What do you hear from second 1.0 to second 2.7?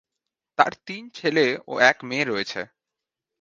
ছেলে ও এক মেয়ে রয়েছে।